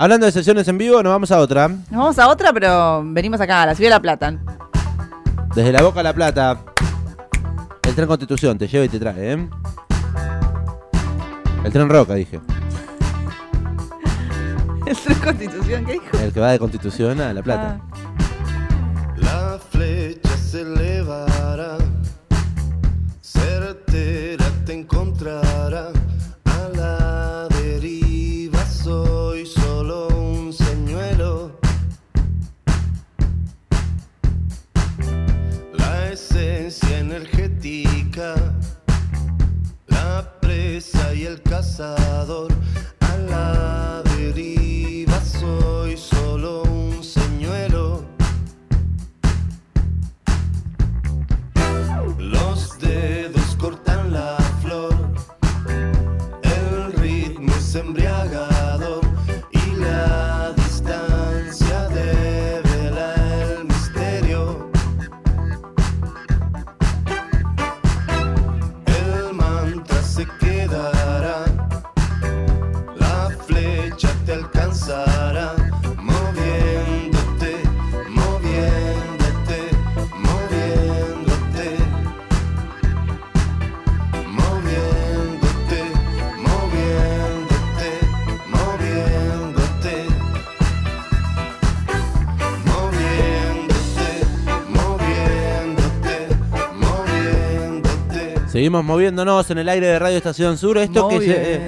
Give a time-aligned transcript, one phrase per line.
[0.00, 1.66] Hablando de sesiones en vivo, nos vamos a otra.
[1.66, 4.38] Nos vamos a otra, pero venimos acá, a la Ciudad de La Plata.
[5.56, 6.56] Desde la Boca a La Plata.
[7.82, 9.48] El tren Constitución te lleva y te trae, ¿eh?
[11.64, 12.38] El tren Roca, dije.
[14.86, 16.16] ¿El tren Constitución qué dijo?
[16.22, 17.80] El que va de Constitución a La Plata.
[17.80, 17.88] Ah.
[19.16, 21.76] La flecha se elevará,
[23.20, 25.90] certera te encontrará.
[98.58, 100.78] Seguimos moviéndonos en el aire de Radio Estación Sur.
[100.78, 101.60] Esto que se, eh,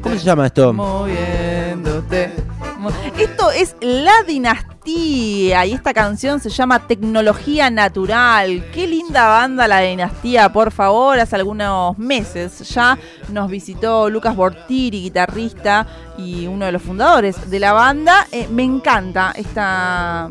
[0.00, 0.72] ¿Cómo se llama esto?
[0.72, 2.32] Moviéndote.
[2.78, 8.64] Mo- Esto es La Dinastía y esta canción se llama Tecnología Natural.
[8.72, 11.18] Qué linda banda La Dinastía, por favor.
[11.18, 12.96] Hace algunos meses ya
[13.32, 18.28] nos visitó Lucas Bortiri, guitarrista y uno de los fundadores de la banda.
[18.30, 20.30] Eh, me encanta esta,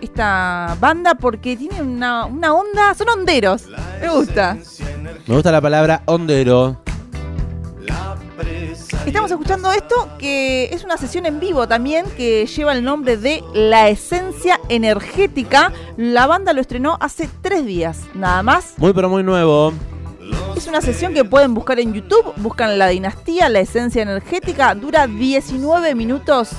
[0.00, 3.66] esta banda porque tiene una, una onda, son honderos.
[4.00, 4.56] Me gusta.
[5.26, 6.84] Me gusta la palabra hondero.
[9.06, 13.44] Estamos escuchando esto, que es una sesión en vivo también, que lleva el nombre de
[13.52, 15.72] La Esencia Energética.
[15.98, 18.74] La banda lo estrenó hace tres días, nada más.
[18.78, 19.74] Muy pero muy nuevo.
[20.56, 25.06] Es una sesión que pueden buscar en YouTube, buscan La Dinastía, La Esencia Energética, dura
[25.06, 26.50] 19 minutos,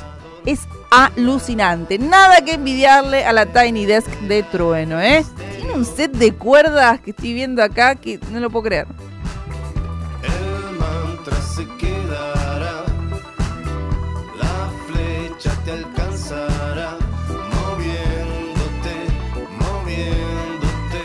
[0.45, 0.61] es
[0.91, 1.97] alucinante.
[1.97, 5.25] Nada que envidiarle a la Tiny Desk de Trueno, ¿eh?
[5.75, 8.87] Tiene un set de cuerdas que estoy viendo acá que no lo puedo creer.
[10.23, 12.85] El mantra se quedará,
[14.39, 16.95] la flecha te alcanzará,
[17.67, 18.95] moviéndote,
[19.59, 21.01] moviéndote,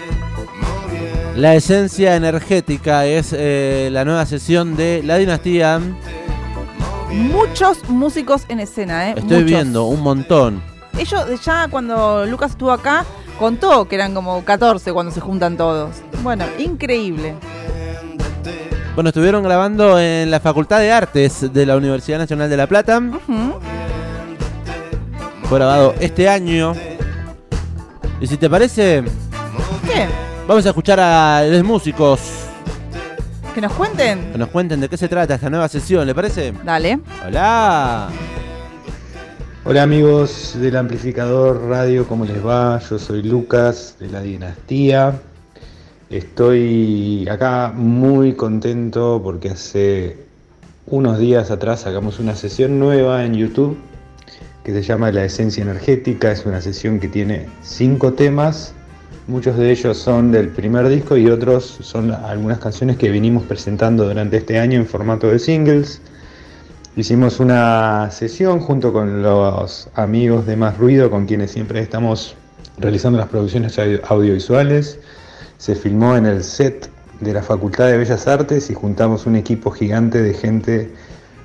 [0.54, 1.41] moviéndote.
[1.41, 5.80] La esencia energética es eh, la nueva sesión de La Dinastía.
[7.10, 9.14] Muchos músicos en escena, ¿eh?
[9.16, 9.44] Estoy Muchos.
[9.47, 10.62] viendo un montón.
[10.97, 13.04] Ellos ya cuando Lucas estuvo acá
[13.41, 15.97] contó que eran como 14 cuando se juntan todos.
[16.23, 17.34] Bueno, increíble.
[18.95, 23.01] Bueno, estuvieron grabando en la Facultad de Artes de la Universidad Nacional de La Plata.
[25.45, 26.75] Fue grabado este año.
[28.21, 29.03] Y si te parece,
[29.87, 30.07] ¿Qué?
[30.47, 32.21] vamos a escuchar a los músicos
[33.55, 34.33] ¿Que nos cuenten?
[34.33, 36.53] que nos cuenten de qué se trata esta nueva sesión, ¿le parece?
[36.62, 37.01] Dale.
[37.27, 38.09] Hola.
[39.70, 42.81] Hola amigos del amplificador radio, ¿cómo les va?
[42.81, 45.20] Yo soy Lucas de la Dinastía.
[46.10, 50.16] Estoy acá muy contento porque hace
[50.88, 53.78] unos días atrás sacamos una sesión nueva en YouTube
[54.64, 56.32] que se llama La Esencia Energética.
[56.32, 58.75] Es una sesión que tiene cinco temas.
[59.28, 64.09] Muchos de ellos son del primer disco y otros son algunas canciones que venimos presentando
[64.09, 66.03] durante este año en formato de singles.
[67.00, 72.34] Hicimos una sesión junto con los amigos de Más Ruido, con quienes siempre estamos
[72.77, 74.99] realizando las producciones audio- audiovisuales.
[75.56, 76.91] Se filmó en el set
[77.21, 80.91] de la Facultad de Bellas Artes y juntamos un equipo gigante de gente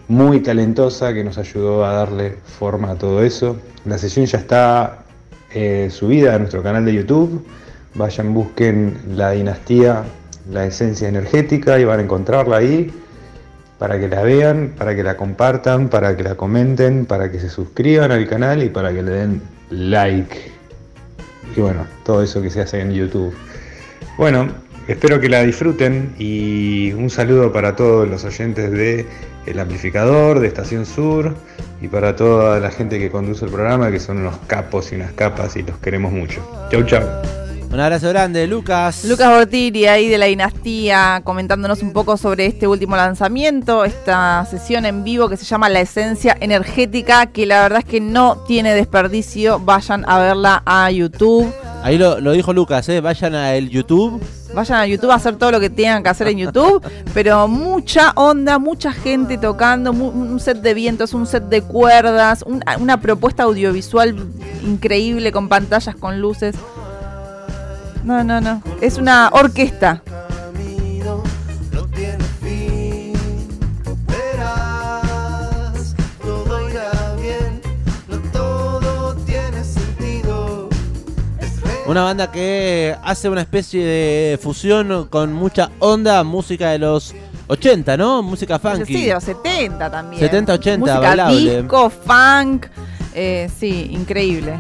[0.10, 3.56] muy talentosa que nos ayudó a darle forma a todo eso.
[3.86, 5.06] La sesión ya está
[5.54, 7.46] eh, subida a nuestro canal de YouTube.
[7.94, 10.04] Vayan, busquen la dinastía,
[10.52, 12.92] la esencia energética y van a encontrarla ahí
[13.78, 17.50] para que la vean, para que la compartan, para que la comenten, para que se
[17.50, 20.52] suscriban al canal y para que le den like.
[21.56, 23.34] Y bueno, todo eso que se hace en YouTube.
[24.18, 24.50] Bueno,
[24.88, 29.06] espero que la disfruten y un saludo para todos los oyentes de
[29.46, 31.36] El Amplificador, de Estación Sur
[31.82, 35.12] y para toda la gente que conduce el programa, que son unos capos y unas
[35.14, 36.42] capas y los queremos mucho.
[36.72, 37.45] Chau, chau.
[37.76, 39.04] Un abrazo grande, Lucas.
[39.04, 44.86] Lucas Bortiri ahí de la dinastía comentándonos un poco sobre este último lanzamiento, esta sesión
[44.86, 48.74] en vivo que se llama La Esencia Energética, que la verdad es que no tiene
[48.74, 51.54] desperdicio, vayan a verla a YouTube.
[51.84, 53.02] Ahí lo, lo dijo Lucas, ¿eh?
[53.02, 54.22] vayan a el YouTube.
[54.54, 56.82] Vayan a YouTube a hacer todo lo que tengan que hacer en YouTube,
[57.14, 62.42] pero mucha onda, mucha gente tocando, mu- un set de vientos, un set de cuerdas,
[62.48, 64.16] un- una propuesta audiovisual
[64.64, 66.56] increíble con pantallas, con luces.
[68.06, 68.62] No, no, no.
[68.82, 70.02] Es una orquesta.
[81.88, 87.14] Una banda que hace una especie de fusión con mucha onda, música de los
[87.48, 88.24] 80, ¿no?
[88.24, 88.86] Música funky.
[88.92, 90.20] Sí, de los 70 también.
[90.20, 91.58] 70, 80, Música bailable.
[91.62, 92.66] disco, funk.
[93.14, 94.60] eh, sí, increíble.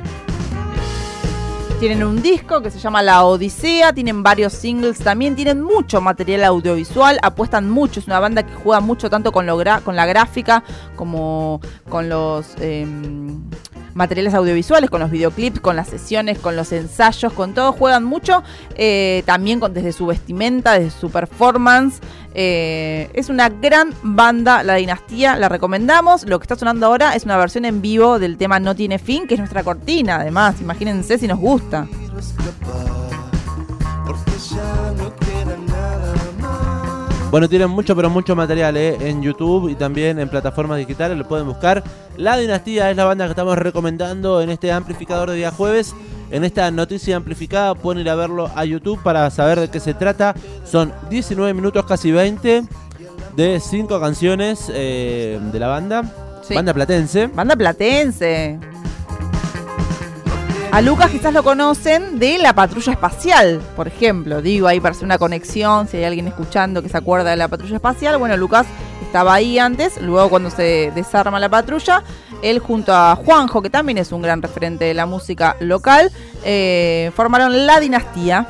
[1.80, 6.46] Tienen un disco que se llama La Odisea, tienen varios singles también, tienen mucho material
[6.46, 10.64] audiovisual, apuestan mucho, es una banda que juega mucho tanto con, lo con la gráfica
[10.96, 13.42] como con los em,
[13.96, 18.44] materiales audiovisuales, con los videoclips, con las sesiones, con los ensayos, con todo, juegan mucho,
[18.76, 22.00] eh, también con, desde su vestimenta, desde su performance.
[22.36, 26.28] Eh, es una gran banda, La Dinastía, la recomendamos.
[26.28, 29.28] Lo que está sonando ahora es una versión en vivo del tema No Tiene Fin,
[29.28, 30.60] que es nuestra cortina, además.
[30.62, 31.88] Imagínense si nos gusta.
[37.36, 38.96] Bueno, tienen mucho, pero mucho material ¿eh?
[39.10, 41.18] en YouTube y también en plataformas digitales.
[41.18, 41.84] Lo pueden buscar.
[42.16, 45.94] La Dinastía es la banda que estamos recomendando en este amplificador de día jueves.
[46.32, 49.94] En esta noticia amplificada pueden ir a verlo a YouTube para saber de qué se
[49.94, 50.34] trata.
[50.64, 52.64] Son 19 minutos, casi 20,
[53.36, 56.04] de 5 canciones eh, de la banda.
[56.42, 56.54] Sí.
[56.54, 57.28] Banda platense.
[57.28, 58.75] Banda platense.
[60.76, 64.42] A Lucas quizás lo conocen de la patrulla espacial, por ejemplo.
[64.42, 67.48] Digo, ahí para hacer una conexión, si hay alguien escuchando que se acuerda de la
[67.48, 68.18] patrulla espacial.
[68.18, 68.68] Bueno, Lucas
[69.02, 72.04] estaba ahí antes, luego cuando se desarma la patrulla,
[72.42, 76.12] él junto a Juanjo, que también es un gran referente de la música local,
[76.44, 78.46] eh, formaron La Dinastía.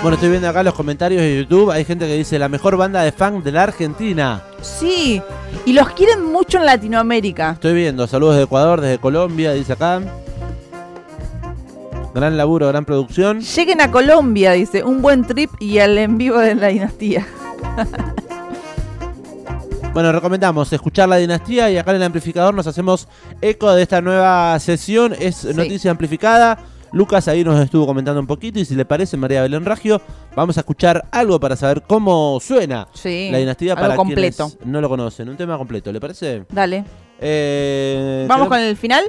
[0.00, 1.70] Bueno, estoy viendo acá los comentarios de YouTube.
[1.72, 4.42] Hay gente que dice la mejor banda de funk de la Argentina.
[4.62, 5.20] Sí,
[5.66, 7.52] y los quieren mucho en Latinoamérica.
[7.52, 10.00] Estoy viendo, saludos de Ecuador, desde Colombia, dice acá.
[12.14, 13.40] Gran laburo, gran producción.
[13.40, 17.26] Lleguen a Colombia, dice, un buen trip y al en vivo de La Dinastía.
[19.94, 23.08] Bueno, recomendamos escuchar la dinastía y acá en el amplificador nos hacemos
[23.40, 25.12] eco de esta nueva sesión.
[25.18, 25.48] Es Sí.
[25.54, 26.56] noticia amplificada.
[26.92, 30.00] Lucas ahí nos estuvo comentando un poquito y si le parece, María Belén Ragio,
[30.34, 34.48] vamos a escuchar algo para saber cómo suena Sí, la dinastía algo para completo.
[34.48, 35.28] quienes no lo conocen.
[35.28, 36.44] Un tema completo, ¿le parece?
[36.50, 36.84] Dale.
[37.20, 39.04] Eh, ¿Vamos con el final?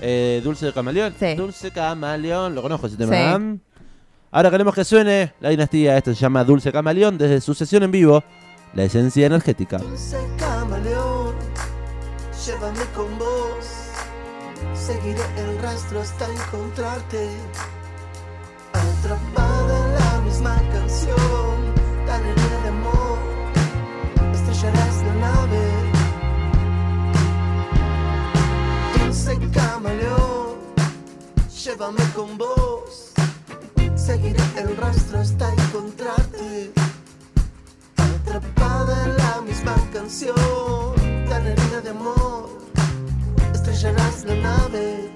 [0.00, 1.14] eh, Dulce de Camaleón.
[1.18, 1.34] Sí.
[1.34, 3.12] Dulce Camaleón, lo conozco ese tema.
[3.16, 3.42] Sí.
[3.44, 3.58] ¿eh?
[4.30, 5.96] Ahora queremos que suene la dinastía.
[5.96, 8.22] Esto se llama Dulce Camaleón desde su sesión en vivo,
[8.74, 9.78] La Esencia Energética.
[9.78, 11.34] Dulce camaleón,
[12.44, 13.85] llévame con vos.
[14.74, 17.30] Seguiré el rastro hasta encontrarte.
[18.72, 21.74] Atrapada en la misma canción,
[22.06, 23.18] tan herida de amor.
[24.32, 25.62] Estrellarás la nave.
[28.98, 30.56] Dulce camaleón,
[31.64, 33.12] llévame con vos.
[33.94, 36.72] Seguiré el rastro hasta encontrarte.
[37.96, 40.94] Atrapada en la misma canción,
[41.28, 42.48] tan herida de amor,
[43.76, 45.15] estrellarás la nave.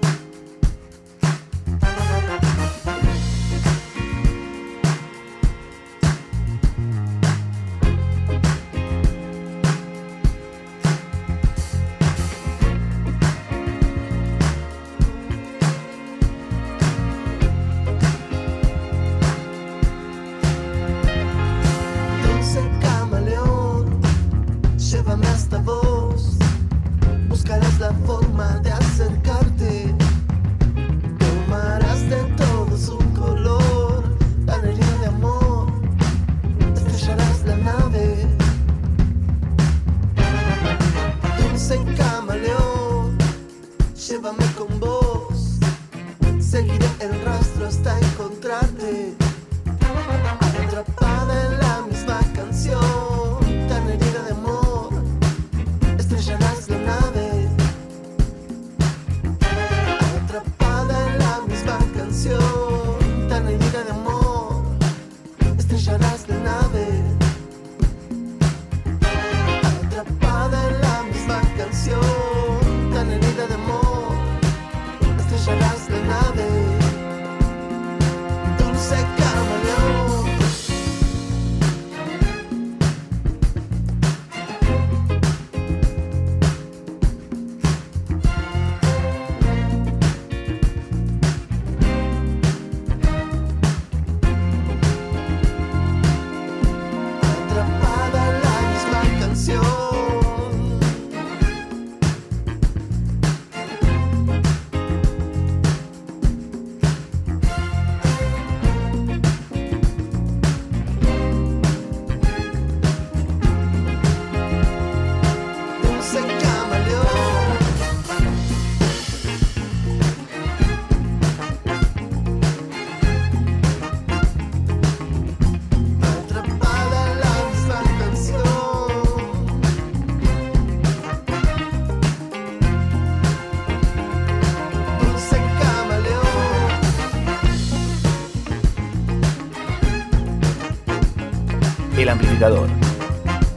[142.01, 142.67] El Amplificador.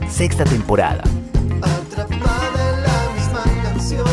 [0.09, 1.03] Sexta temporada.
[1.61, 4.05] Atrapada en la misma canción.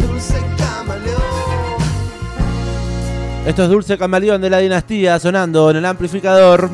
[0.00, 1.18] Dulce camaleón.
[3.46, 6.68] Esto es Dulce Camaleón de la Dinastía sonando en el amplificador.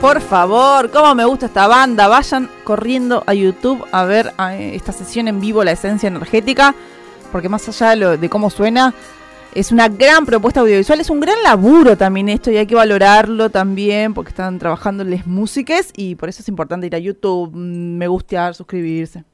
[0.00, 2.08] Por favor, cómo me gusta esta banda.
[2.08, 6.74] Vayan corriendo a YouTube a ver eh, esta sesión en vivo, La Esencia Energética,
[7.32, 8.94] porque más allá de, lo- de cómo suena,
[9.54, 13.50] es una gran propuesta audiovisual, es un gran laburo también esto y hay que valorarlo
[13.50, 17.96] también porque están trabajando les músicas y por eso es importante ir a YouTube, mm,
[17.96, 19.24] me gustear, suscribirse.